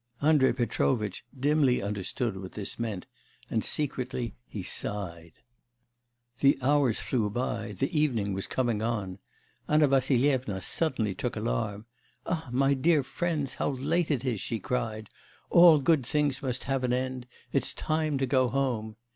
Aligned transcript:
Andrei 0.19 0.51
Petrovitch 0.51 1.23
dimly 1.39 1.79
understood 1.79 2.35
what 2.35 2.53
this 2.53 2.79
meant, 2.79 3.05
and 3.51 3.63
secretly 3.63 4.33
he 4.47 4.63
sighed. 4.63 5.33
The 6.39 6.57
hours 6.63 6.99
flew 6.99 7.29
by; 7.29 7.73
the 7.73 7.95
evening 7.95 8.33
was 8.33 8.47
coming 8.47 8.81
on. 8.81 9.19
Anna 9.69 9.87
Vassilyevna 9.87 10.63
suddenly 10.63 11.13
took 11.13 11.35
alarm. 11.35 11.85
'Ah, 12.25 12.49
my 12.51 12.73
dear 12.73 13.03
friends, 13.03 13.53
how 13.53 13.69
late 13.73 14.09
it 14.09 14.25
is!' 14.25 14.41
she 14.41 14.57
cried. 14.57 15.07
'All 15.51 15.77
good 15.77 16.03
things 16.03 16.41
must 16.41 16.63
have 16.63 16.83
an 16.83 16.93
end; 16.93 17.27
it's 17.53 17.71
time 17.71 18.17
to 18.17 18.25
go 18.25 18.49
home. 18.49 18.95